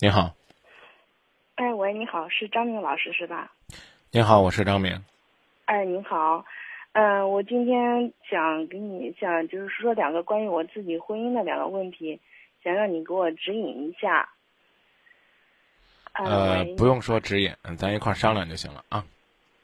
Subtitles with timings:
[0.00, 0.32] 你好，
[1.56, 3.50] 哎，喂，你好，是张明老师是吧？
[4.12, 5.04] 你好，我是张明。
[5.64, 6.44] 哎，您好，
[6.92, 12.20] 嗯、我今天想跟你想就是说两个关于我自己婚姻的两个问题，
[12.62, 14.28] 想让你给我指引一下。
[16.12, 19.04] 呃，不用说指引，咱一块儿商量就行了啊。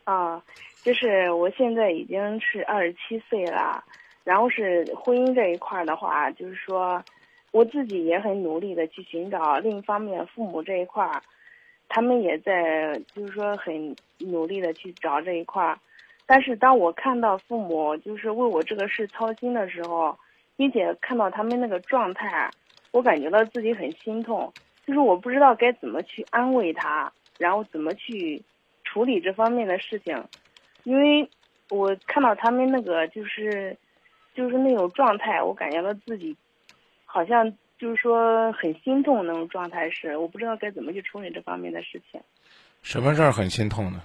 [0.02, 0.42] 啊，
[0.82, 3.84] 就是我现在已经是二十七岁了，
[4.24, 7.00] 然后是婚姻这一块儿的话，就是说
[7.54, 11.22] 我自己也很努力的去寻找，另一方面父母这一块儿，
[11.88, 15.78] 他们也在就是说很努力的去找这一块儿，
[16.26, 20.18] 但是当我看到父母就是为我这个事操心的时候，
[20.56, 22.50] 并且看到他们那个状态，
[22.90, 24.52] 我感觉到自己很心痛，
[24.84, 28.42] 就是我不知道该怎么去安慰他，然后怎么去
[28.82, 30.24] 处理这方面的事情，
[30.82, 31.28] 因为
[31.70, 33.76] 我看到他们那个就是
[34.34, 36.36] 就是那种状态，我感觉到自己
[37.14, 42.20] 好像就是说很心痛那种状态是，我不知道该怎么去处理这方面的事情。
[42.82, 44.02] 什么事儿很心痛呢？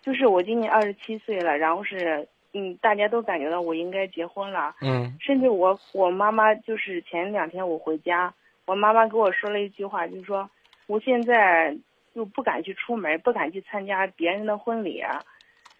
[0.00, 8.32] 就是我今年二十七岁了，然后是嗯，大家都感觉到我应该结婚了，嗯甚至我我妈妈就是前两天我回家，
[8.64, 10.48] 我妈妈跟我说了一句话，就是说
[10.86, 11.76] 我现在
[12.14, 15.20] 就不敢去出门，不敢去参加别人的婚礼，啊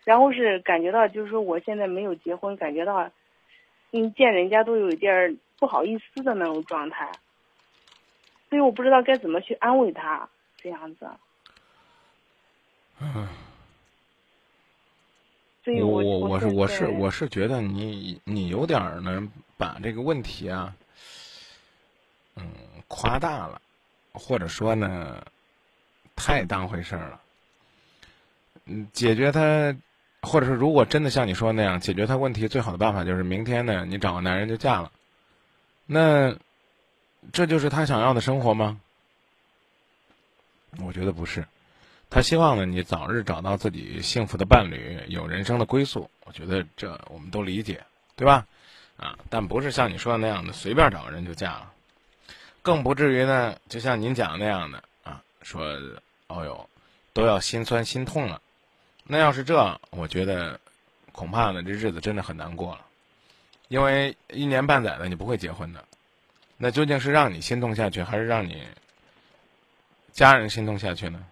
[0.04, 3.08] 然后是感觉到就是说我现在没有结婚，感觉到
[3.92, 7.10] 嗯见人家都有一点儿不好意思的那种状态，
[8.48, 11.08] 所以我不知道该怎么去安慰他这样子。
[13.00, 13.28] 嗯，
[15.64, 20.74] 所以我我我是我是我是觉得你你有点儿呢，把这个问题啊，
[22.36, 22.44] 嗯，
[22.88, 23.60] 夸大了，
[24.12, 25.24] 或者说呢，
[26.16, 27.20] 太当回事儿了。
[28.64, 29.76] 嗯，解决他，
[30.22, 34.90] 或者是如果真的像你说那样解决他问题，最好的办法就是明天呢，你找个男人就嫁了。
[35.90, 36.36] 那
[37.32, 38.78] 这就是他想要的生活吗？
[40.82, 41.46] 我觉得不是。
[42.10, 46.10] 他希望呢，你早日找到自己幸福的伴侣，有人生的归宿。
[46.24, 47.82] 我觉得这我们都理解，
[48.16, 48.46] 对吧？
[48.98, 51.72] 啊，但不是像你说的那样的随便找个人就嫁了，
[52.60, 55.64] 更不至于呢，就像您讲的那样的啊，说
[56.26, 56.68] 哦哟，
[57.14, 58.42] 都要心酸心痛了。
[59.04, 60.60] 那要是这，我觉得
[61.12, 62.86] 恐怕呢，这日子真的很难过了，
[63.68, 65.84] 因为一年半载的你不会结婚的，
[66.56, 68.62] 那究竟是让你心痛下去，还是让你
[70.12, 71.24] 家人心痛下去呢？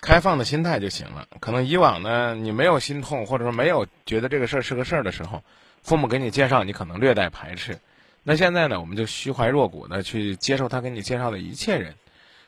[0.00, 1.28] 开放的心态就行了。
[1.38, 5.42] 可能以往呢，你没有心痛，或者说没有觉得这个事儿是个事儿的时候，
[5.82, 7.78] 父母给你介绍，你可能略带排斥。
[8.24, 11.94] 那现在呢，我们就虚怀若谷的去接受他给你介绍的一切人，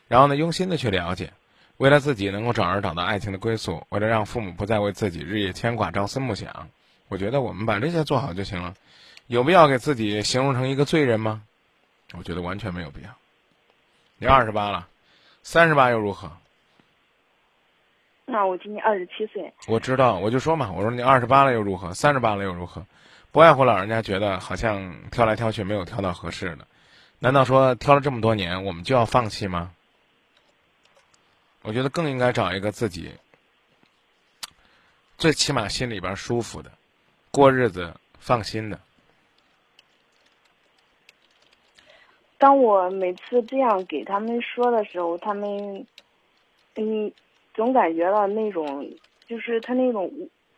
[0.09, 1.32] 然后呢，用心的去了解，
[1.76, 6.69] 为了自己能够早日找到爱情的归宿，为了让父母不再为自己日夜牵挂、朝思暮想，
[7.09, 8.75] 我觉得我们把这些做好就行了。
[9.26, 11.42] 有必要给自己形容成一个罪人吗？
[12.12, 13.10] 我觉得完全没有必要。
[14.19, 14.88] 你二十八了，
[15.42, 16.31] 三十八又如何？
[18.26, 21.92] 那我今年二十七岁，我知道，我就说嘛，我说你二十八了又如何？
[21.92, 22.87] 三十八了又如何？
[23.32, 26.66] 不外乎老人家觉得好像挑来挑去没有挑到合适的，
[27.19, 29.72] 难道说挑了这么多年我们就要放弃吗？
[31.62, 33.12] 我觉得更应该找一个自己
[35.19, 36.71] 最起码心里边舒服的，
[37.34, 38.78] 过日子放心的。
[42.39, 45.84] 当我每次这样给他们说的时候，他们，
[46.77, 47.11] 嗯，
[47.53, 48.89] 总感觉到那种，
[49.27, 50.09] 就是他那种，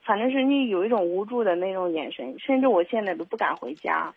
[0.03, 4.13] 反正是你有一种无助的那种眼神，甚至我现在都不敢回家。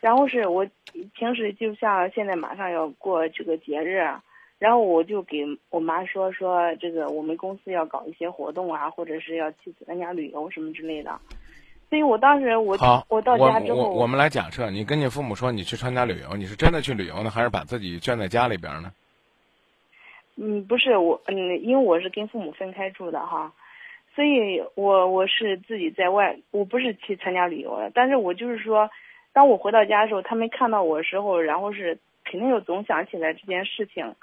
[0.00, 0.66] 然后是我
[1.14, 4.02] 平时就像现在马上要过这个节日，
[4.58, 11.20] 然后我就给我妈说说这个我们公司要搞一些活动啊，或者是要去参加旅游什么之类的。
[11.90, 18.92] 所以我当时我好，我到家之后，我我们来假设，你跟你父母说你去参加旅游，你是真的去旅游呢，还是把自己圈在家里边呢？
[20.36, 23.52] 嗯，不是我，嗯，因为我是跟父母分开住的哈，
[24.14, 28.88] 所以我我是自己在外，我不是去参加旅游了，但是我就是说，
[29.32, 34.14] 当我回到家的时候，他们看到我的时候，然后是肯定有总想起来这件事情，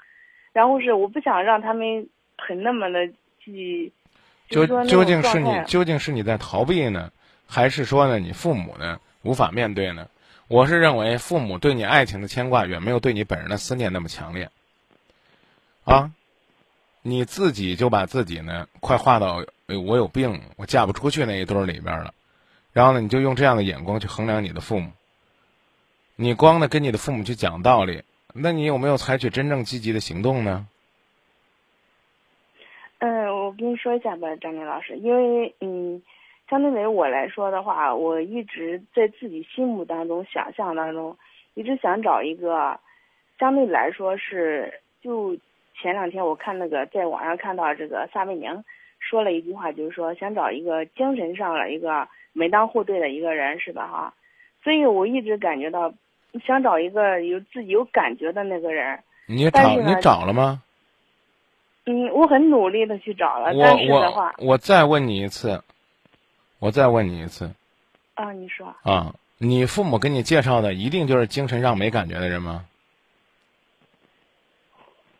[0.52, 2.08] 然后是我不想让他们
[2.38, 3.06] 很那么的
[3.40, 3.92] 去，
[4.48, 7.10] 就究竟是你究竟是你在逃避呢，
[7.46, 10.08] 还是说呢你父母呢无法面对呢？
[10.48, 14.50] 我是认为父母对你爱情的牵挂远没有对你本人的思念那么强烈。
[15.84, 16.12] 啊，
[17.02, 22.14] 你自己就把自己呢快划到哎我有病，我嫁不出去那一堆儿里边了，
[22.72, 24.92] 然后呢你就用这样的眼光去衡量你的父母。
[26.14, 28.02] 你光呢跟你的父母去讲道理，
[28.32, 30.66] 那你有没有采取真正积极的行动呢？
[32.98, 36.02] 嗯，我跟你说一下吧，张明老师，因为嗯，
[36.48, 41.16] 相对于我来说的话，我一直在自己心目当中、想象当中，
[41.54, 42.78] 一直想找一个，
[43.38, 44.72] 相对来说是
[45.02, 45.36] 就
[45.80, 48.64] 前两天我看那个在网上看到这个撒贝宁
[48.98, 54.14] 说了一句话，就是说想找一个精神上的一个门当户对的一个人，是吧哈？
[54.62, 55.92] 所以我一直感觉到
[56.44, 58.98] 想找一个有自己有感觉的那个人。
[59.26, 60.62] 你找你找了吗？
[61.86, 65.62] 嗯，我很努力的去找了，但是的话我，我再问你一次，
[66.58, 67.50] 我再问你一次
[68.14, 72.64] 啊，你说啊，你父母给你介绍的一定就是精神上没感觉的人吗？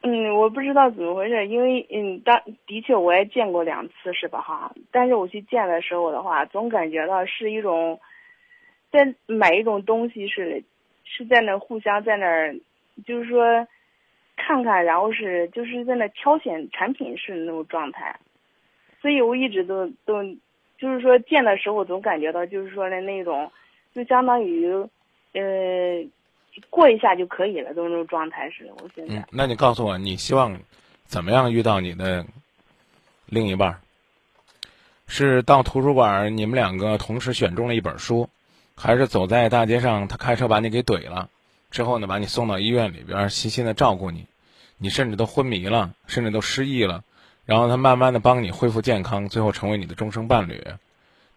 [0.03, 4.73] 嗯，我不知道怎么回事，因为嗯，当的确我也见过两次，是吧哈？
[4.93, 8.01] 但是我去见的时候的话，总感觉到是一种
[8.93, 10.63] 在买一种东西是
[11.05, 12.57] 是在那互相在那儿，
[13.05, 13.67] 就是说
[14.37, 18.17] 看看，然后是就是在那挑选产品是那种状态，
[19.03, 20.23] 所以我一直都都
[20.79, 23.51] 就是说见的时候总感觉到就是说的那种，
[23.95, 24.67] 就相当于
[25.33, 26.07] 呃。
[26.71, 28.73] 过一下就可以了，都那种状态似的。
[28.83, 30.59] 我现在，那你告诉我，你希望
[31.05, 32.25] 怎么样遇到你的
[33.27, 33.83] 另一半？
[35.07, 38.31] 是到图书馆，你们两个同时选中了一本书，
[38.75, 41.29] 还是走在大街上，他开车把你给怼了，
[41.71, 44.27] 之后呢，把你送到医院里边，细心的照顾你，
[44.79, 47.05] 你甚至都昏迷了，甚至都失忆了，
[47.47, 50.63] 然后他慢慢的帮你恢复健康，最后成为你的终生伴侣？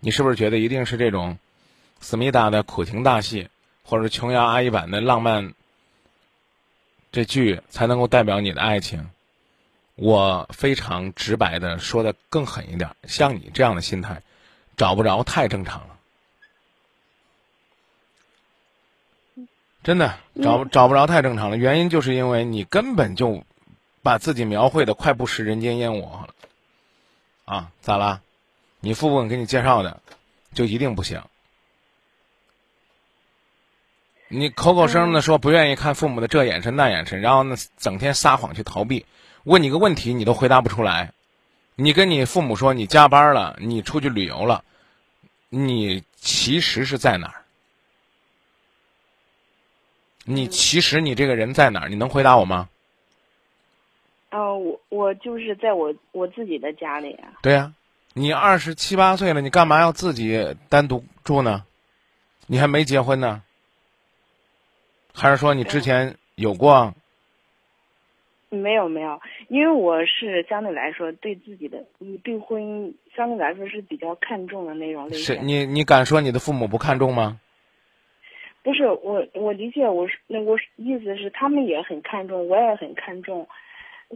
[0.02, 1.38] 你是不是觉得一定是这种
[2.02, 3.48] 思密达的苦情大戏？
[3.84, 5.54] 或者琼瑶阿姨版的浪漫，
[7.12, 9.10] 这剧才能够代表你的爱情。
[9.96, 14.22] 我非常直白的说的更狠一点，像你这样的心态，
[14.78, 15.98] 找不着太正常了。
[19.82, 23.44] 真的找找不着太正常了，原因就是因为你根本就
[24.02, 26.36] 把自己描绘的快不食人间烟火了。
[27.46, 28.22] 啊，咋啦？
[28.80, 30.02] 你父母给你介绍的，
[30.54, 31.22] 就一定不行？
[34.28, 39.06] 你口口声声的说不愿意看父母的这眼神那眼神，然后呢，整天撒谎去逃避。
[39.44, 41.14] 问你个问题，你都回答不出来。
[41.76, 44.64] 你跟你父母说你加班了，你出去旅游了，
[45.50, 47.44] 你其实是在哪儿？
[50.26, 51.90] 你其实你这个人在哪儿？
[51.90, 52.70] 你能回答我吗？
[54.32, 57.34] 哦，我我就是在我我自己的家里啊。
[57.42, 57.74] 对呀，
[58.14, 61.64] 你二十七八岁了，你干嘛要自己单独住呢？
[62.48, 63.42] 你还没结婚呢。
[65.14, 66.94] 还是说你之前有过？
[68.50, 71.84] 没有没有，因为我是相对来说对自己的，
[72.24, 75.36] 对婚姻相对来说是比较看重的那种类型。
[75.36, 77.40] 是你你敢说你的父母不看重吗？
[78.64, 83.48] 不是我我理解我是那我意思是他们也很看重，我也很看重，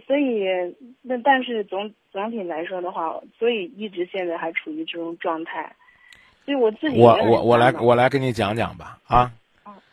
[0.07, 0.43] 所以
[1.01, 5.75] 那但是总总体来说的话，所以一直现在还处于这种状态，
[6.45, 9.31] 所以我自己我我我来我来跟你讲讲吧啊。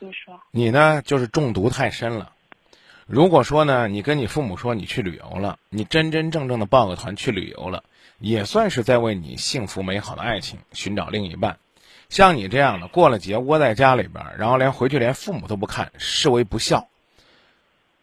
[0.03, 1.03] 你说你呢？
[1.05, 2.33] 就是中毒太深了。
[3.07, 7.85] 如果说呢，你跟你父母说你去旅游了，你真真正正的报个团去旅游了，
[8.19, 11.59] 也算是在为你幸福美好的爱情寻找另一半。
[12.09, 16.89] 像你这样的过了节窝在家里边，然后连回去连父母都不看，视为不孝。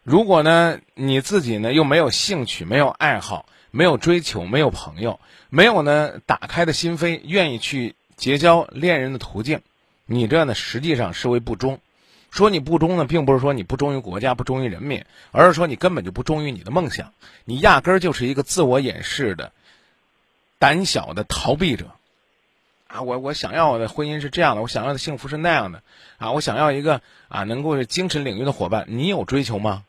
[0.08, 5.20] 如果呢，你自己呢又没有兴趣、没有爱好、没有追求、没有朋友、
[5.50, 9.60] 没有呢打开的心扉，愿意去结交恋人的途径，
[10.06, 11.78] 你这样呢实际上是为不忠。
[12.30, 17.12] 说你不忠呢，并不是说你不忠于国家、不忠于人民，而是说你根本就不忠于你的梦想，
[17.44, 19.52] 你压根儿就是一个自我掩饰的、
[20.58, 21.90] 胆小的逃避者。
[22.86, 25.82] 啊，我我想要的婚姻是这样的，我想要的幸福是那样的，
[26.16, 28.86] 啊，我想要一个啊能够是精神领域的伙伴。
[28.88, 29.84] 你有追求吗？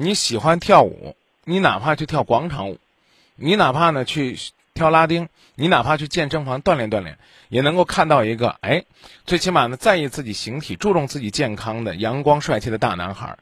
[0.00, 2.78] 你喜欢跳舞，你哪怕去跳广场舞，
[3.36, 4.38] 你哪怕呢去。
[4.74, 8.84] 跳拉丁，你哪怕去健身房锻炼锻炼，也能够看到一个哎，
[9.26, 13.38] 最起码呢在意自己形体、注重自己健康的阳光帅气的大男孩，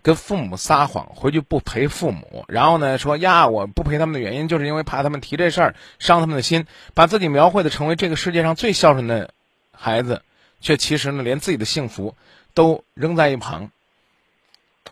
[0.00, 9.34] 跟父母撒谎回去不陪父母，然后呢说呀我不陪他们的原因就是因为怕他们提这事儿伤他们的心，把自己描绘的成为这个世界上最孝顺的
[9.72, 10.22] 孩子，
[10.60, 12.14] 却其实呢连自己的幸福
[12.54, 13.72] 都扔在一旁。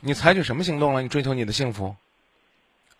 [0.00, 1.02] 你采取什么行动了？
[1.02, 1.96] 你追求你的幸福？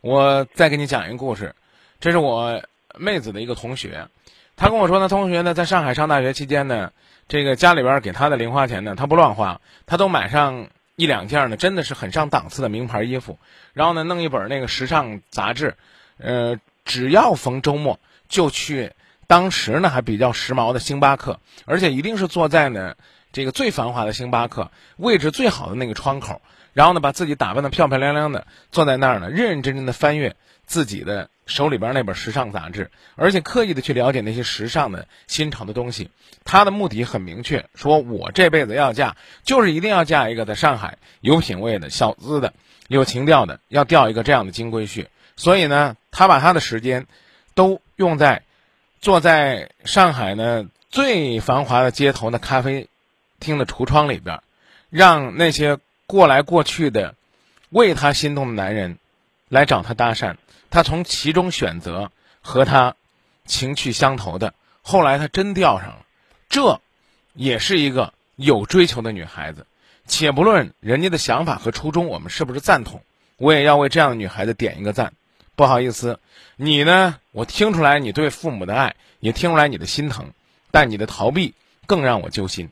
[0.00, 1.55] 我再给你讲一个故事。
[2.00, 2.62] 这是我
[2.97, 4.09] 妹子的一个同学，
[4.57, 6.93] 她跟我说呢，同学呢在上海上大学期间呢，
[7.28, 13.38] 这个家里边给她的零花钱呢，她不乱花，她都买上一两件呢，真的是很上档次的名牌衣服，
[13.73, 15.76] 然后呢弄一本那个时尚杂志，
[16.19, 18.93] 呃，只要逢周末就去，
[19.28, 22.97] 当时呢还比较时髦的星巴克，而且一定是坐在呢
[23.33, 26.40] 这个最繁华的星巴克位置最好的那个窗口，
[26.78, 31.28] 然后呢把自己打扮的漂漂亮亮的，坐在那儿呢认认真真的翻阅自己的。
[31.44, 36.11] 手里边那本时尚杂志，而且刻意的去了解那些时尚的新潮的东西。
[36.44, 42.52] 他的目的很明确，说我这辈子要嫁，就是一定要嫁一个在上海有品位的小资的、
[42.87, 45.06] 有情调的，要钓一个这样的金龟婿。
[45.37, 47.06] 所以呢，他把他的时间
[47.54, 48.42] 都用在
[49.00, 52.88] 坐在上海呢最繁华的街头的咖啡
[53.40, 54.42] 厅的橱窗里边，
[54.90, 57.14] 让那些过来过去的。
[57.70, 58.98] 为他心动的男人，
[59.50, 60.36] 来找他搭讪，
[60.70, 62.10] 他从其中选择
[62.40, 62.96] 和他
[63.44, 64.54] 情趣相投的。
[64.80, 66.06] 后来他真钓上了，
[66.48, 66.80] 这
[67.34, 69.66] 也是一个有追求的女孩子。
[70.06, 73.02] 且不论人家的想法和初衷，我们是不是赞同，
[73.36, 75.12] 我也要为这样的女孩子点一个赞。
[75.56, 76.20] 不好意思，
[76.56, 77.16] 你呢？
[77.32, 80.32] 我听出来你对父母的爱，也听出来你的心疼，
[80.70, 81.52] 但你的逃避
[81.84, 82.70] 更让我揪心。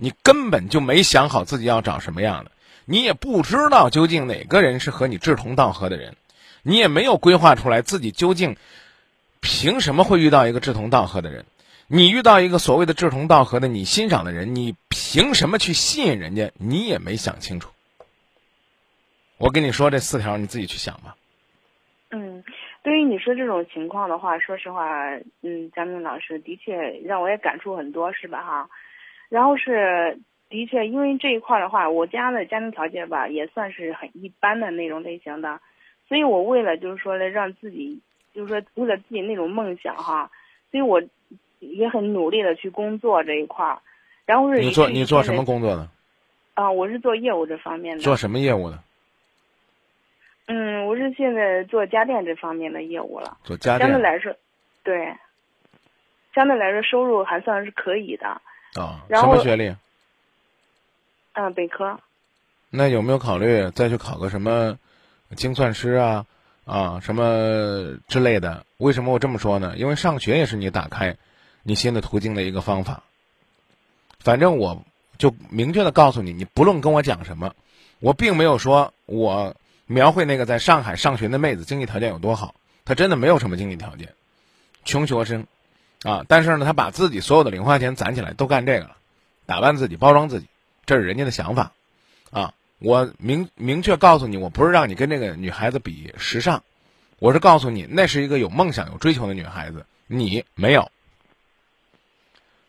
[0.00, 2.50] 你根本就没想好自己要找什么样的。
[2.86, 6.16] 你也不知道究竟哪个人是和你志同道合的人，
[6.62, 8.56] 你也没有规划出来自己究竟
[9.40, 11.44] 凭什么会遇到一个志同道合的人。
[11.86, 16.52] 你遇到一个所谓的志同道合的你欣赏的人，你凭什么去吸引人家？
[16.56, 17.70] 你也没想清楚。
[19.38, 21.16] 我跟你说这四条，你自己去想吧。
[22.10, 22.44] 嗯，
[22.82, 24.84] 对于你说这种情况的话，说实话，
[25.42, 28.42] 嗯，张明老师的确让我也感触很多，是吧？
[28.42, 28.68] 哈，
[29.30, 30.18] 然后是。
[30.50, 35.60] 的确，因为这一块的话，我家的家庭条件吧，也算是很一般的那种类型的，
[36.08, 38.00] 所以我为了就是说呢，让自己，
[38.34, 40.28] 就是说为了自己那种梦想哈，
[40.72, 41.00] 所以我
[41.60, 43.80] 也很努力的去工作这一块儿，
[44.26, 45.88] 然后是你做你做什么工作的？
[46.54, 48.02] 啊，我是做业务这方面的。
[48.02, 48.82] 做什么业务的？
[50.48, 53.38] 嗯，我是现在做家电这方面的业务了。
[53.44, 53.88] 做家电。
[53.88, 54.34] 相对来说，
[54.82, 55.14] 对，
[56.34, 58.42] 相对来说收入还算是可以的。
[58.74, 59.74] 啊，什么学历？
[61.32, 61.98] 嗯，本科。
[62.70, 64.78] 那有没有考虑再去考个什么
[65.36, 66.26] 精算师啊
[66.64, 68.64] 啊什么之类的？
[68.76, 69.74] 为什么我这么说呢？
[69.76, 71.16] 因为上学也是你打开
[71.62, 73.02] 你新的途径的一个方法。
[74.20, 74.84] 反正我
[75.18, 77.54] 就明确的告诉你，你不论跟我讲什么，
[77.98, 84.14] 我并没有说我描绘那个在上海上学的妹子经济条件有多好，她真的没有什么经济条件，
[84.84, 85.46] 穷学生
[86.02, 86.24] 啊。
[86.28, 88.96] 但是呢，她把自己所有的零花钱攒起来都干这个了，
[89.46, 90.46] 打扮自己，包装自己。
[90.86, 91.72] 这是人家的想法，
[92.32, 92.52] 啊！
[92.80, 96.64] 我明明确告诉你，我不是让你跟那个女孩子比时尚，
[97.20, 100.90] 我是告诉你，那是一个有梦想、有追求的女孩子，你没有，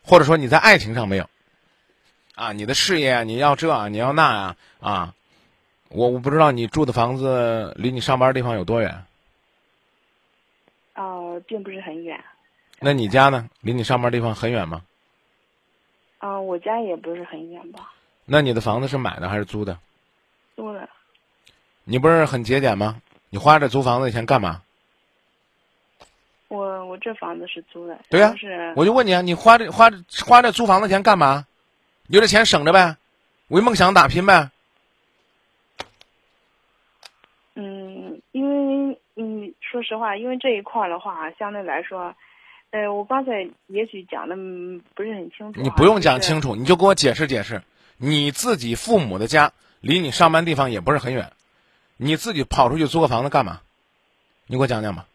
[0.04, 1.28] 或者说你在爱情上没有，
[2.36, 2.52] 啊！
[2.52, 5.14] 你的事业你要这，你要那啊啊！
[5.88, 9.04] 我我不知道你住的房子离你上班的地方有多远？
[10.94, 12.21] 哦，并不是很远。
[12.82, 13.48] 那你家呢？
[13.60, 14.82] 离你上班地方很远吗？
[16.18, 17.92] 啊，我家也不是很远吧。
[18.24, 19.78] 那你的房子是买的还是租的？
[20.56, 20.88] 租的。
[21.84, 23.00] 你不是很节俭吗？
[23.30, 24.62] 你花这租房子的钱干嘛？
[26.48, 27.98] 我我这房子是租的。
[28.10, 28.34] 对呀，
[28.76, 31.46] 我就问你啊，你花这花这花这租房子钱干嘛？
[32.08, 32.96] 留着钱省着呗，
[33.48, 34.50] 为梦想打拼呗。
[37.54, 42.14] 嗯，因为嗯，说实话，因为这一块的话，相对来说。
[42.72, 44.34] 呃，我刚才也许讲的
[44.94, 45.60] 不是很清楚。
[45.60, 47.62] 你不用讲清楚，你就给我解释解释。
[47.98, 51.32] 你自己父母的家离你上班地方也不是很远，
[51.98, 53.60] 你自己跑出去租个房子干嘛？
[54.46, 55.06] 你给我讲讲吧。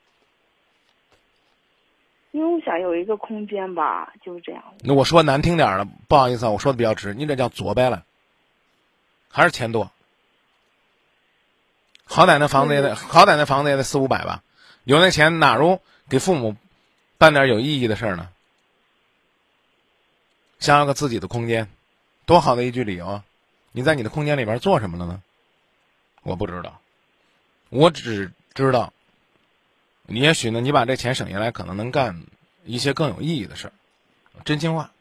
[2.32, 4.64] 因为我想有一个空间吧，就是这样。
[4.82, 8.04] 那我说难听点儿了，不好意思啊，我说的比较直，你这叫作呗了，
[9.30, 9.92] 还是钱多？
[12.06, 14.44] 好歹那房子也得，好歹那房子也得四五百吧，
[14.84, 16.56] 有那钱哪如给父母？
[17.18, 18.30] 办点有意义的事呢，
[20.60, 21.68] 想要个自己的空间，
[22.26, 23.24] 多好的一句理由啊！
[23.72, 25.22] 你在你的空间里边做什么了呢？
[26.24, 26.80] 我不知道，
[27.70, 28.94] 我只知道，
[30.08, 32.24] 也许呢，你把这钱省下来，可能能干
[32.66, 33.72] 一些更有意义的事。
[34.46, 34.92] 真心话，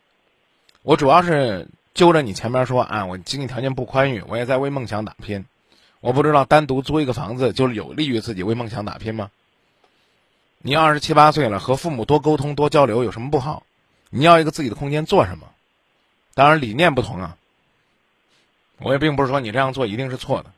[0.82, 5.44] 我主要是揪着你前面说啊，我经济条件不宽裕，我也在为梦想打拼。
[6.00, 9.30] 我不知道单独租一个房子就有利于自己为梦想打拼吗？
[10.66, 13.62] 你二十七八岁了，和父母多沟通、多交流有什么不好？
[14.10, 15.48] 你要一个自己的空间做什么？
[16.34, 17.36] 当然理念不同啊。
[18.78, 20.50] 我也并不是说你这样做一定是错的。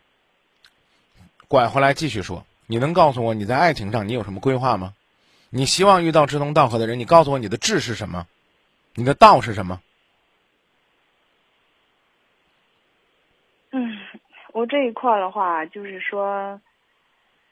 [1.47, 4.95] 拐回来继续说，你能告诉我你在爱情上你有什么规划吗？
[5.51, 6.99] 你希望遇到志同道合的人？
[6.99, 8.27] 你告诉我你的志是什么？
[8.95, 9.79] 你的道是什么？
[13.73, 13.99] 嗯，
[14.55, 16.59] 我这一块的话，就是说。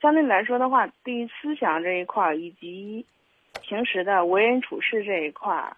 [0.00, 3.04] 相对来说的话，对于思想这一块儿以及
[3.62, 5.76] 平时的为人处事这一块儿，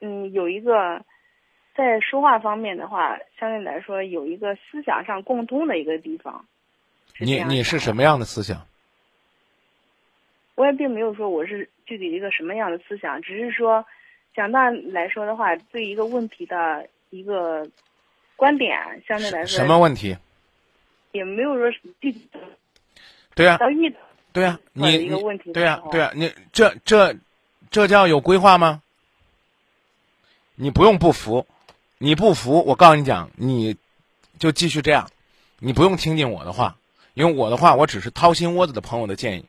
[0.00, 1.02] 嗯，有一个
[1.74, 6.44] 在说话方面的话，相对来说有一个思想上共通的一个地方。
[7.18, 8.66] 你你是什么样的思想？
[10.54, 13.84] 我也并没有说我是具体一个什么样的思想，只是说，
[14.34, 17.68] 简单来说的话，对一个问题的一个
[18.36, 20.16] 观点，相对来说什么问题？
[21.12, 22.28] 也没有说具体
[23.36, 23.98] 对呀、到遇到
[24.32, 25.10] 对呀、你
[25.52, 25.90] 对呀、的时候。
[25.92, 27.16] 对呀、你这这
[27.70, 28.82] 这叫有规划吗？
[30.54, 31.46] 你不用不服，
[31.98, 33.76] 你不服，我告诉你讲，你
[34.38, 35.10] 就继续这样，
[35.58, 36.78] 你不用听进我的话，
[37.12, 39.44] 因为我的话我只是掏心窝子的朋友的建议，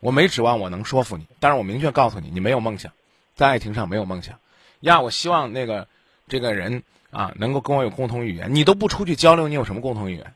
[0.00, 2.92] 我没指望我能说服你，但是我明确告诉你，你没有梦想，
[3.36, 4.40] 在爱情上没有梦想。
[4.80, 5.00] 呀。
[5.00, 5.86] 我希望那个
[6.26, 10.34] 这个人啊能够跟我有共同语言，你都不出去交流，你有什么共同语言？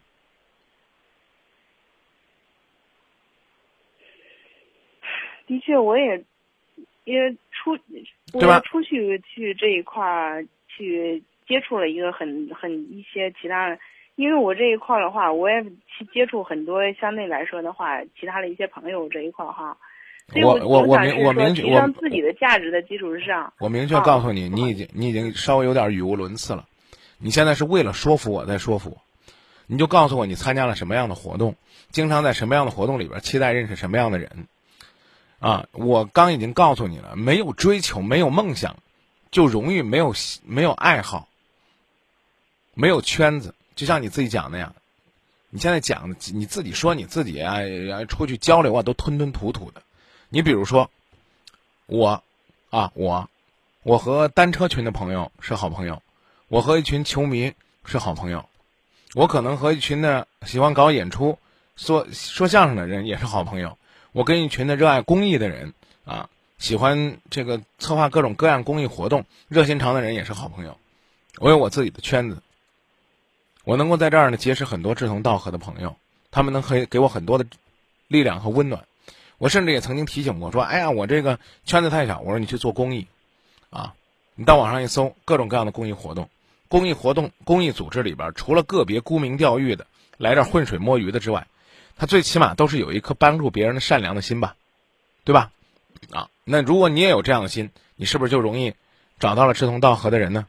[5.48, 6.22] 的确，我也
[7.04, 7.72] 也出，
[8.32, 13.78] 我对吧也出去去这一块儿去接触了一个很很一些其他的，
[14.14, 19.76] 因为我这一块儿的话，我也去接触很多相对来说的话，其他的一些朋友这一块儿哈。
[20.44, 26.66] 我我我明我明我提升自己的价值的基础之上，我明确告诉你，你已经你已经稍微有点语无伦次了。
[27.16, 28.98] 你现在是为了说服我在说服我，
[29.66, 31.56] 你就告诉我你参加了什么样的活动，
[31.90, 34.46] 经常在什么样的活动里边期待认识什么样的人。
[35.40, 38.76] 啊，我刚已经告诉你了，没有追求，没有梦想，
[39.30, 40.14] 就容易没有
[40.44, 41.28] 没有爱好，
[42.74, 43.54] 没有圈子。
[43.76, 44.74] 就像你自己讲那样，
[45.50, 47.58] 你现在讲你自己说你自己啊，
[48.08, 49.82] 出去交流啊，都吞吞吐吐的。
[50.28, 50.90] 你比如说，
[51.86, 52.22] 我，
[52.70, 53.30] 啊我，
[53.84, 56.02] 我和单车群的朋友是好朋友，
[56.48, 57.54] 我和一群球迷
[57.84, 58.48] 是好朋友，
[59.14, 61.38] 我可能和一群的喜欢搞演出、
[61.76, 63.78] 说说相声的人也是好朋友，
[64.18, 70.76] 我跟一群的热爱公益的人啊，喜欢这个策划各种各样公益活动、热心肠的人也是好朋友，
[71.38, 72.42] 我有我自己的圈子，
[73.62, 75.94] 我能够在这儿呢结识很多志同道合的朋友，
[76.32, 77.46] 他们能给给我很多的
[78.08, 78.86] 力量和温暖。
[79.36, 83.06] 我甚至也曾经提醒过说：“哎呀，我这个圈子太小。”我说：“你去做公益，
[83.70, 83.94] 啊，
[84.34, 86.28] 你到网上一搜各种各样的公益活动，
[86.66, 91.46] 公益活动、公益组织里边，除了个别沽名钓誉的来这儿浑水摸鱼的之外，
[91.98, 94.56] 他最起码都是有一颗帮助别人的善良的心吧，
[95.24, 95.50] 对吧？
[96.10, 98.72] 啊，那如果你也有这样的心，你是不是就容易
[99.18, 100.46] 找到了志同道合的人呢？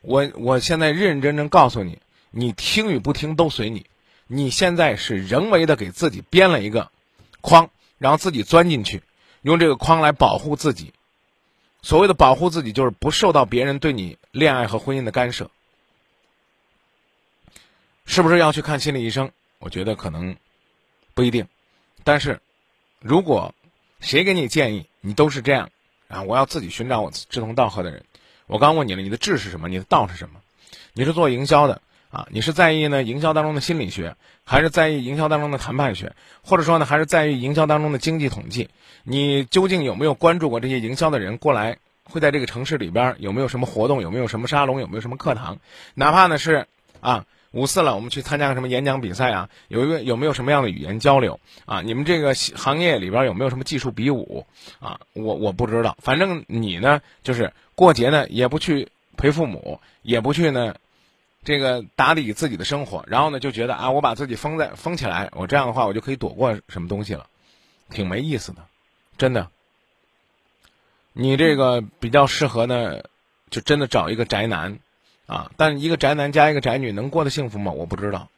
[0.00, 3.86] 我我现在认认真真告诉你，你听与不听都随你。
[4.26, 6.90] 你现在是人为的给自己编了一个
[7.40, 7.70] 框。
[7.98, 9.00] 然后自己钻进去，
[9.42, 10.92] 用这个框来保护自己。
[11.82, 15.52] 所谓的保护自己，就是不受到别人对你恋爱和婚姻的干涉。
[18.04, 19.30] 是不是要去看心理医生？
[19.60, 20.34] 我觉得可能
[21.14, 21.46] 不一定。
[22.04, 22.40] 但是，
[23.00, 23.54] 如果
[24.00, 25.70] 谁给你建议，你都是这样
[26.08, 28.04] 啊，我要自己寻找我志同道合的人。
[28.46, 29.68] 我刚问你了，你的志是什么？
[29.68, 30.40] 你的道是什么？
[30.92, 31.80] 你是做营销的。
[32.10, 38.68] 啊，你是在意呢营销当中的心理学，还是在意营销当中的谈判学，或者说呢，还是在意营销当中的经济统计？
[39.02, 45.58] 你究竟有没有关注过这些营销的人过来会在这个城市里边有没有什么活动，有没有什么沙龙，有没有什么课堂？
[45.94, 46.66] 哪怕呢是
[47.00, 51.80] 啊五四了，我们去参加个什么演讲比赛啊，有一个有没有什么样的语言交流啊？
[51.80, 54.46] 你们这个行业里边有没有什么技术比武
[54.80, 55.00] 啊？
[55.12, 60.74] 我我不知道，反正你呢就是过节呢也不去陪父母，也不去呢。
[61.44, 67.26] 这个打理自己的生活，然后呢就觉得啊，我把自己封在封起来，我这样的话我就可以躲过什么东西了，
[67.90, 68.64] 挺没意思的，
[69.18, 69.48] 真的。
[71.12, 73.02] 你这个比较适合呢，
[73.50, 74.78] 就真的找一个宅男，
[75.26, 77.72] 啊，但一个宅男加一个宅女能过得幸福吗？
[77.72, 78.28] 我不知道。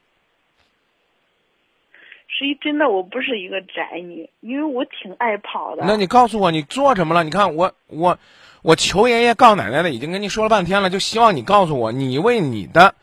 [2.29, 5.85] 实际真的我不是一个宅女，因为我挺爱跑的。
[5.87, 7.23] 那你告诉我你做什么了？
[7.23, 8.19] 你看我我
[8.63, 12.95] 我求爷爷告奶奶的已经跟你说了半天了，就希望你告诉我，你为你的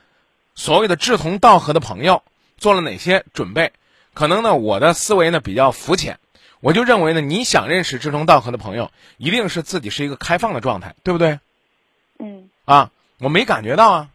[0.53, 2.23] 所谓的志同道合的朋友
[2.57, 3.71] 做了哪些准备？
[4.13, 6.19] 可能呢，我的思维呢比较肤浅，
[6.59, 11.39] 我就认为呢，你想认识志同道合的朋友，一定是自己是一个开放的状态，对不对？
[12.19, 12.49] 嗯。
[12.65, 12.91] 啊，
[13.21, 14.09] 我没感觉到啊。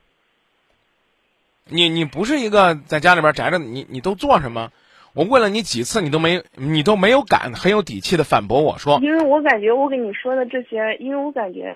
[1.69, 4.71] 你你不是一个在家里边宅着，你你都做什么？
[5.15, 11.75] 我问了你几次，你都没你都没有敢很有底气的反驳我说，因为我感觉我跟你说的这些，因为我感觉，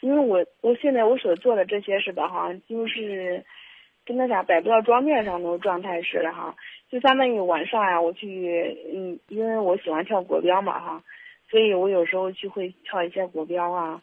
[0.00, 3.44] 因为我我现在我所做的这些是吧哈，就是
[4.04, 6.54] 跟那啥摆不到桌面上那种状态似的哈，
[6.88, 11.02] 就相当于晚上呀、我去嗯，因为我喜欢跳国标嘛哈，
[11.50, 14.00] 所以我有时候去会跳一些国标啊，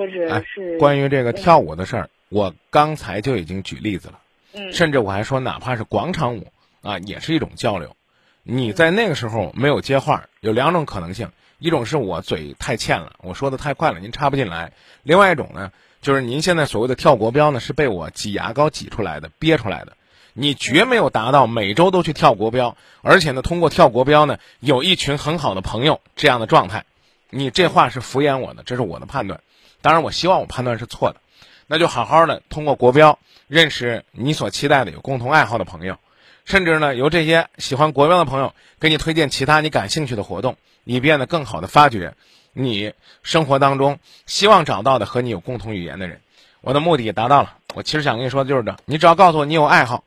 [0.00, 4.18] 或者是、哎、关于这个跳舞的事儿，我刚才就已经举例子了，
[4.54, 6.46] 嗯，甚至我还说，哪怕是广场舞
[6.80, 7.94] 啊，也是一种交流。
[8.42, 14.70] 你在那个时候没有接话，有两种可能性：一种是我嘴太欠了，我说的太快了，您插不进来；
[15.02, 19.98] 另外一种呢，就是您现在所谓的跳国标呢，是被我挤牙膏挤出来的、憋出来的。
[20.32, 26.86] 你绝没有达到每周都去跳国标，而且呢，通过跳国标呢，有一群很好的朋友这样的状态。
[27.28, 29.42] 你这话是敷衍我的，这是我的判断。
[29.82, 31.20] 当然，我希望我判断是错的。
[31.66, 35.96] 那就好好的通过国标认识你所期待的有共同爱好的朋友，
[36.44, 42.14] 甚至呢，由这些喜欢国标的朋友给你推荐其他你感兴趣的活动，以便呢更好的发掘
[42.52, 46.20] 你生活当中希望找到的和你有共同语言的人。
[46.60, 47.56] 我的目的也达到了。
[47.74, 50.02] 我其实想跟你说的就是这，你只要告诉我你有爱好，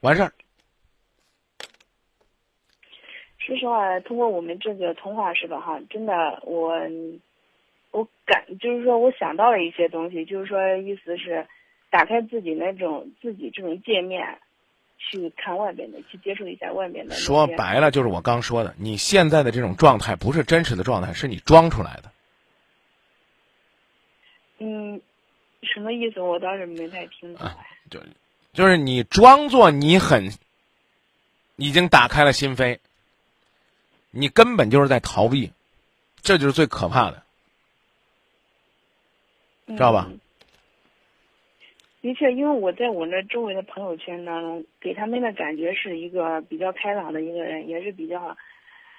[0.00, 0.32] 完事儿。
[3.38, 5.58] 说实话，通过我们这个通话是吧？
[5.60, 6.12] 哈，真的，
[6.44, 6.78] 我
[7.90, 11.46] 我感就是说我想到了一些东西，就是说意思是
[11.90, 14.38] 打开自己那种自己这种界面，
[14.98, 17.14] 去看外边的，去接触一下外面的。
[17.14, 22.12] 说白了就是我刚说的，你现在的这种状态不是真实的状态，是你装出来的。
[24.58, 25.00] 嗯。
[25.62, 26.20] 什么意思？
[26.22, 27.46] 我倒是没太听懂。
[27.90, 28.00] 就，
[28.54, 30.30] 就是你装作你很，
[31.56, 32.78] 已经打开了心扉，
[34.10, 35.52] 你根本就是在逃避，
[36.22, 37.22] 这就是最可怕的，
[39.76, 40.10] 知道吧？
[42.02, 48.36] 的确，因为我在我那周围的朋友圈当中，给他们的感觉是一个比较开朗的一个人，也是比较。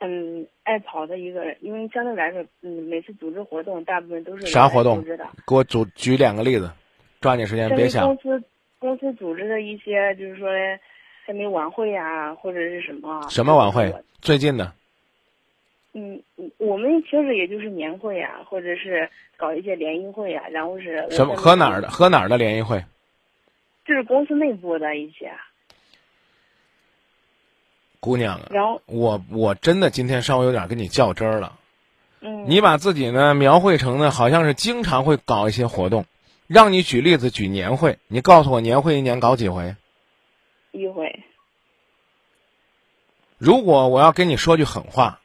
[0.04, 4.96] 嗯，爱跑的一个人，因为相对来说，嗯，每次组织活动，大部分都是啥活动？
[4.96, 5.26] 组织的。
[5.46, 6.72] 给我组举两个例子，
[7.20, 8.08] 抓紧时间，别想。
[8.08, 8.44] 公司
[8.80, 10.50] 公司组织的一些，就是说，
[11.28, 13.22] 什么晚会呀，或者是什么？
[13.30, 13.94] 什么晚会？
[14.22, 14.74] 最近的。
[15.94, 16.24] 嗯，
[16.58, 21.06] 我们平时也就是年会呀，或者是搞一些联谊会呀，然后是。
[21.12, 21.36] 什么？
[21.36, 21.90] 和哪儿的？
[21.90, 22.86] 和哪儿的联谊会？
[23.86, 25.32] 就是公司内部的一些。
[28.00, 31.60] 姑娘啊，然后我我真的今天稍微有点跟你较真儿了。
[32.22, 36.06] 嗯，你把自己呢描绘成呢，好像是经常会搞一些活动，
[36.48, 39.76] 让你举例子举年会，你告诉我年会一年搞几回？
[40.72, 41.20] 一回。
[43.38, 45.21] 如果我要跟你说句狠话，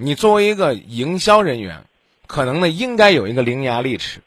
[0.00, 1.84] 你作为一个营销人员，
[2.26, 4.20] 可能呢应该有一个伶牙俐齿，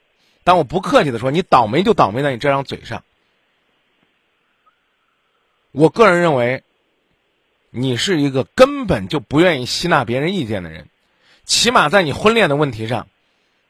[0.44, 3.04] 但我不客气的说，你倒霉就倒霉在你这张嘴上。
[5.72, 6.64] 我个人认为。
[7.76, 10.90] 你是一个根本就不愿意吸纳别人意见的人，
[11.44, 13.08] 起码在你婚恋的问题上，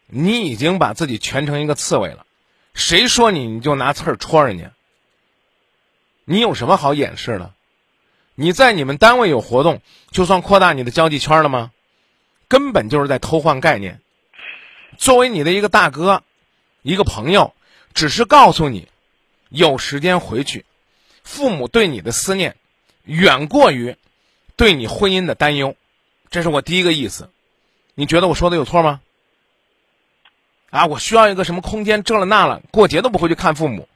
[0.07, 2.25] 你已经把自己全成一个刺猬了。
[2.73, 4.73] 谁说你，你就拿刺儿戳人家。
[6.25, 7.53] 你有什么好掩饰的？
[8.35, 9.79] 你在你们单位有活动，
[10.11, 11.71] 就算扩大你的交际圈了吗？
[12.53, 13.99] 根本就是在偷换概念。
[14.99, 16.21] 作为你的一个大哥，
[16.83, 17.55] 一个朋友，
[17.95, 18.87] 只是告诉你，
[19.49, 20.63] 有时间回去，
[21.23, 22.55] 父母对你的思念。
[23.05, 23.97] 远过于
[24.55, 25.75] 对你婚姻的担忧，
[26.29, 27.31] 这是我第一个意思。
[27.95, 29.01] 你觉得我说的有错吗？
[30.69, 32.03] 啊，我需要一个什么空间？
[32.03, 33.89] 这了那了，过节都不回去看父母，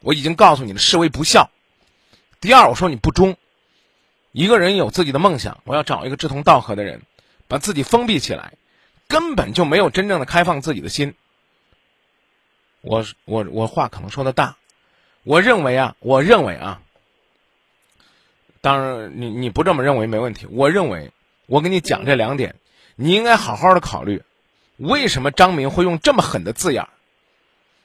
[0.00, 1.50] 我已经告诉你了，视为不孝。
[2.40, 3.36] 第二，我说你不忠。
[4.32, 7.02] 一个人有自己的梦想，我要找一个志同道合的人，
[7.52, 8.54] 把自己封闭起来，
[9.08, 11.14] 根本就没有真正的开放自己的心。
[12.80, 14.56] 我我我话可能说的大，
[15.22, 16.80] 我认为啊，我认为啊。
[18.62, 20.46] 当然，你你不这么认为没问题。
[20.46, 21.12] 我认为，
[21.44, 22.56] 我跟你讲这两点，
[22.94, 24.22] 你应该好好的考虑，
[24.78, 26.88] 为什么张明会用这么狠的字眼儿，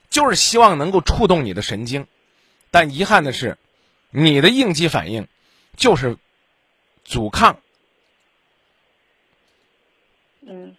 [0.10, 2.08] 就是希望能够触动你的神经。
[2.72, 3.58] 但遗憾的是，
[4.12, 5.28] 你的应激反应
[5.76, 6.16] 就是
[7.04, 7.60] 阻抗，
[10.48, 10.76] 嗯，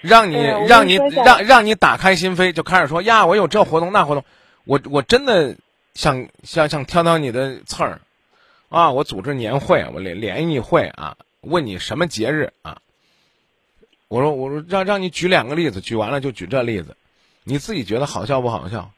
[0.00, 4.24] 让你让你让让你打开心扉，就开始说呀，我有这活动那活动，
[4.64, 5.56] 我我真的
[5.94, 8.00] 想想想挑挑你的刺儿。
[8.70, 12.82] 啊，我组织年会，我联联谊会啊，问你什么节日啊？
[14.08, 16.94] 我说，我说让让你举两个例子，举完了就举这例子，
[17.44, 18.90] 你自己觉得好笑不好笑？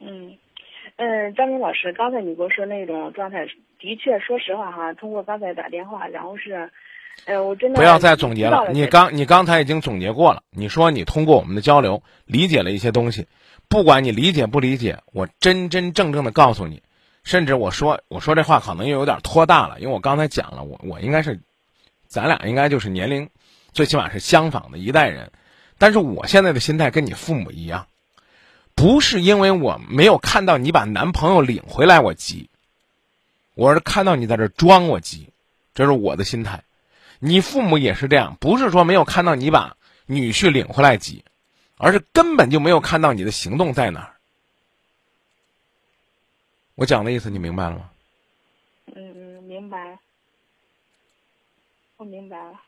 [0.00, 0.36] 嗯，
[0.96, 3.46] 嗯，张明老师，刚才你给我说那种状态，
[3.78, 6.72] 的确，说实话哈，通过刚才打电话，然后是，
[7.26, 13.26] 呃，我真的不要再总结了，你刚你刚才已经总结过了，你说你通过我们的交流理解了一些东西，
[13.68, 16.82] 不管你理解不理解，我真真正正的告诉你。
[17.22, 21.38] 甚至我说我说这话可能又有点拖大了，因为我刚才讲了，我我应该是，
[22.08, 23.28] 咱俩应该就是年龄，
[23.72, 25.30] 最起码是相仿的一代人，
[25.76, 27.86] 但是我现在的心态跟你父母一样，
[28.74, 32.48] 不是因为我没有看到你把男朋友领回来我急，
[33.54, 35.28] 我是看到你在这装我急，
[35.74, 36.62] 这是我的心态，
[37.20, 41.22] 你父母也是这样，不是说没有看到你把女婿领回来急，
[41.76, 44.16] 而是根本就没有看到你的行动在哪儿。
[46.74, 47.90] 我讲的意思你明白了吗？
[48.96, 49.98] 嗯嗯，明白。
[51.98, 52.58] 我明白了。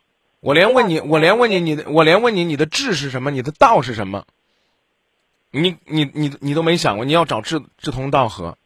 [0.41, 3.31] 我连问你，我连问你，你的，我连问你，你的志是什么？
[3.31, 4.27] 你的道是什么？
[5.51, 8.59] 你你你你都没想过，你要找志志同道合，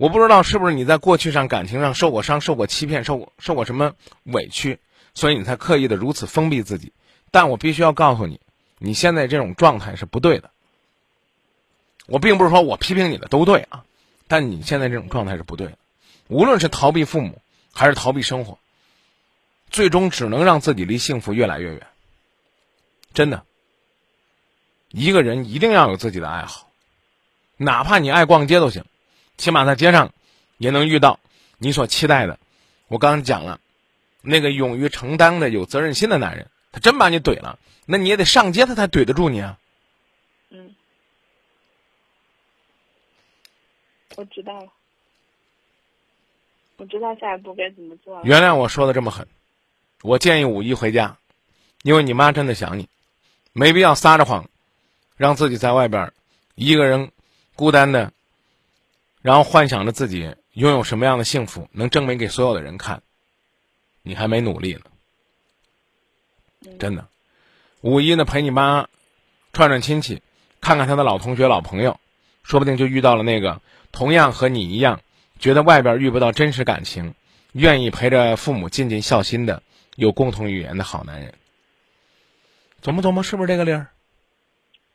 [0.00, 4.78] 我不知道是不是你在过去上感情上受过伤、受过欺骗、受过受过什么委屈，
[5.12, 6.94] 所以你才刻意的如此封闭自己。
[7.30, 8.40] 但我必须要告诉你，
[8.78, 10.52] 你现在这种状态是不对的。
[12.06, 13.84] 我并不是说我批评你的都对啊，
[14.26, 15.76] 但你现在这种状态是不对的。
[16.28, 18.58] 无论是逃避父母，还是逃避生活，
[19.68, 21.86] 最终只能让自己离幸福越来越远。
[23.12, 23.44] 真的，
[24.88, 26.70] 一个人一定要有自己的爱好，
[27.58, 28.86] 哪怕你爱逛街都行。
[29.40, 30.12] 起码在街上，
[30.58, 31.18] 也能遇到
[31.56, 32.38] 你所期待的。
[32.88, 33.58] 我刚刚讲了，
[34.20, 39.58] 那个勇于承担的、有责任心的男人，他真把你怼了，那你也得上街，他才怼得住你啊。
[40.50, 40.74] 嗯，
[44.16, 44.68] 我知道了，
[46.76, 48.22] 我知道下一步该怎么做了。
[48.24, 49.26] 原谅我说的这么狠，
[50.02, 51.16] 我建议五一回家，
[51.82, 52.88] 因为你妈真的想你，
[53.54, 54.50] 没必要撒着谎，
[55.16, 56.12] 让自己在外边
[56.56, 57.10] 一个人
[57.56, 58.12] 孤单的。
[59.22, 63.02] 然后幻想着自己拥有什么样的幸福，能证明给所有的人看，
[64.02, 64.80] 你还没努力呢。
[66.78, 67.08] 真的，
[67.80, 68.88] 五一呢陪你妈
[69.52, 70.22] 串串亲戚，
[70.60, 71.98] 看看他的老同学、老朋友，
[72.42, 73.60] 说不定就遇到了那个
[73.92, 75.00] 同样和你一样，
[75.38, 77.14] 觉得外边遇不到真实感情，
[77.52, 79.62] 愿意陪着父母尽尽孝心的，
[79.96, 81.34] 有共同语言的好男人。
[82.82, 83.88] 琢磨琢磨，是不是这个理儿？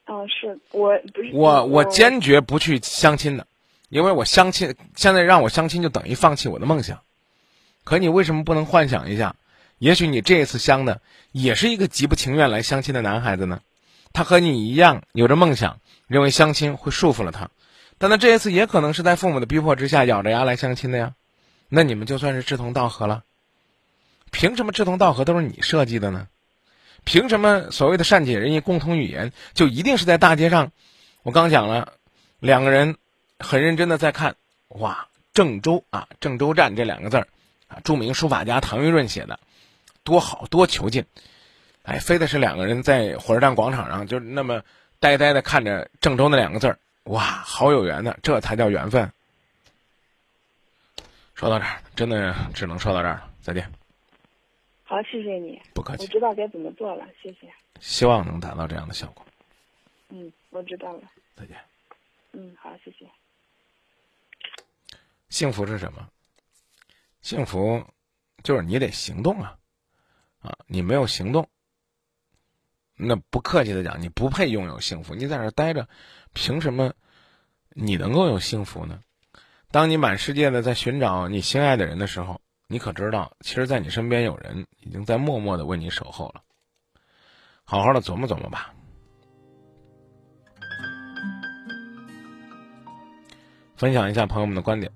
[0.05, 3.47] 哦，是我不是我，我坚决不去相亲的。
[3.89, 7.01] 因为我相亲，现在让我相亲就等于放弃我的梦想。
[7.83, 9.35] 可你为什么不能幻想一下？
[9.77, 13.61] 也许你这一次相的也是一个极不情愿来相亲的男孩子呢？
[14.13, 17.49] 他和你一样有着梦想，认为相亲会束缚了他，
[17.97, 21.13] 但他这一次也可能是在父母的逼迫之下咬着牙来相亲的呀。
[21.69, 23.23] 那你们就算是志同道合了？
[24.31, 26.27] 凭什么志同道合都是你设计的呢？
[27.03, 30.71] 凭什么所谓的善解人意、共同语言就一定是在大街上？
[31.21, 31.93] 我刚讲了，
[32.39, 32.95] 两个人。
[33.39, 34.35] 很认真的在看，
[34.69, 37.27] 哇，郑州啊，郑州站这两个字儿，
[37.67, 39.39] 啊，著名书法家唐玉润写的，
[40.03, 41.05] 多好多遒劲，
[41.83, 44.63] 哎，非得是两个人在火车站广场上就那么
[44.99, 49.11] 呆呆的看着郑州那两个字儿，哇，好有缘的，这才叫缘分。
[51.33, 53.69] 说到这儿，真的只能说到这儿了，再见。
[54.85, 55.61] 好，谢谢你。
[55.73, 56.03] 不客气。
[56.03, 57.51] 我知道该怎么做了，谢谢。
[57.81, 59.25] 希望能达到这样的效果。
[60.09, 61.01] 嗯，我知道了。
[61.35, 61.57] 再见。
[62.31, 63.05] 嗯，好，谢谢。
[65.29, 66.07] 幸福是什么？
[67.21, 67.83] 幸福
[68.43, 69.57] 就是你得行动啊！
[70.39, 71.49] 啊，你没有行动，
[72.95, 75.15] 那不客气的讲，你不配拥有幸福。
[75.15, 75.89] 你在这待着，
[76.33, 76.93] 凭什么
[77.69, 79.01] 你能够有幸福呢？
[79.71, 86.43] 当你满世界的在寻找你心爱的人的时候，你可知道，其实，在你身边有人已经在默默的为你守候了。
[87.63, 88.73] 好好的琢磨琢磨吧。
[93.75, 94.91] 分享一下朋友们的观点。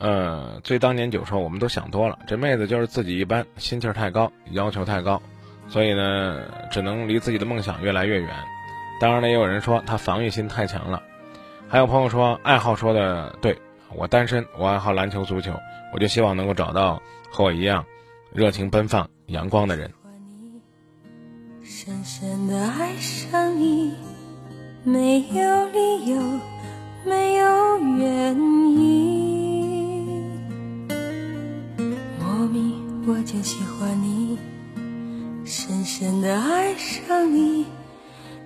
[0.00, 2.18] 呃，醉当年酒说，我们都想多了。
[2.26, 5.20] 这妹子就是自己一般，心气儿太高，要求太高，
[5.68, 8.30] 所以呢，只能离自己的梦想越来越远。
[8.98, 11.02] 当然了，也有人说她防御心太强了。
[11.68, 13.58] 还有朋友说，爱好说的对，
[13.94, 15.52] 我单身，我爱好篮球、足球，
[15.92, 17.84] 我就希望能够找到和我一样
[18.32, 19.92] 热情奔放、阳光的人。
[21.62, 23.94] 深深的爱上你，
[24.82, 26.40] 没有理由，
[27.04, 29.29] 没有原因。
[33.06, 34.38] 我就喜欢你，
[35.44, 37.64] 深深的爱上你，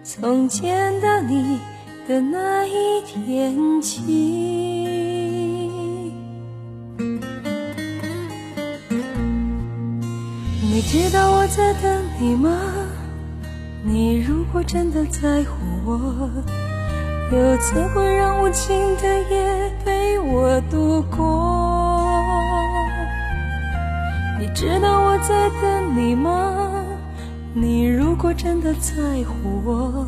[0.04, 1.58] 从见到你
[2.06, 4.00] 的那一天起。
[10.62, 12.50] 你知道我在等你吗？
[13.84, 16.30] 你如果真的在乎我，
[17.32, 21.83] 又怎会让无尽的夜陪我度过？
[24.54, 26.62] 知道我在等你吗？
[27.52, 28.92] 你如果真的在
[29.24, 30.06] 乎我，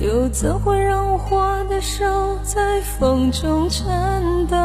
[0.00, 2.04] 又怎会让我花的手
[2.42, 4.56] 在风中颤抖？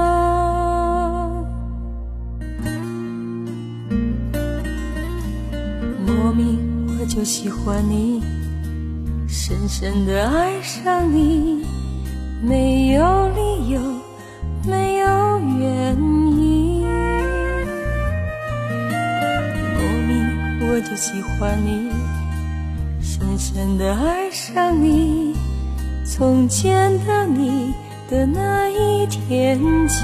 [6.06, 8.23] 莫名我就喜欢你，
[9.28, 11.65] 深深的爱上你，
[12.41, 13.82] 没有理由，
[14.65, 16.26] 没有原因。
[20.97, 21.91] 喜欢你，
[22.99, 25.36] 深深的爱上你，
[26.03, 27.71] 从见到你
[28.10, 30.03] 的那一天起。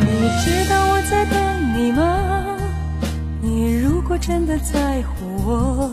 [0.00, 1.38] 你知道我在等
[1.76, 2.58] 你吗？
[3.40, 5.88] 你如果真的在乎我，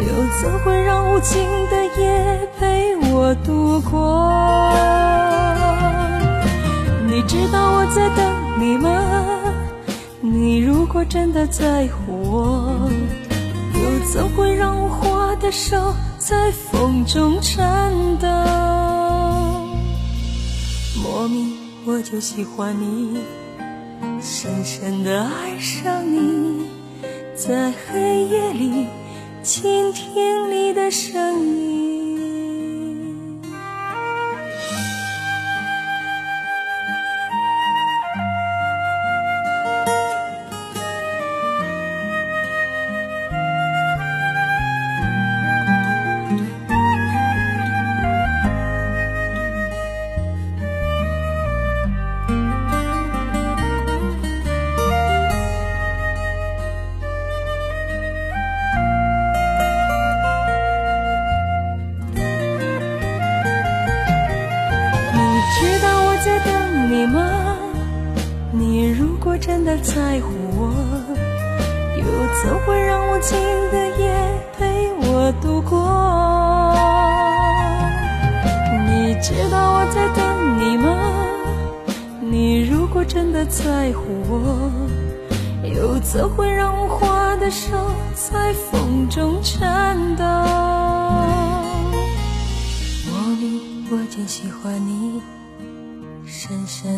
[0.00, 0.04] 又
[0.42, 4.30] 怎会让无尽的夜陪我度过？
[7.14, 8.90] 你知道我在等你吗？
[10.20, 12.90] 你如果真的在乎我，
[13.72, 18.26] 又怎会让无花的手在风中颤抖？
[21.04, 23.20] 莫名我就喜欢你，
[24.20, 26.66] 深深的爱上你，
[27.36, 28.88] 在黑夜里
[29.40, 31.93] 倾听你的声音。
[83.44, 84.72] 不在乎我，
[85.68, 87.76] 又怎会让握花的手
[88.14, 90.24] 在风中颤抖？
[93.12, 95.20] 莫名我就喜欢你，
[96.24, 96.93] 深深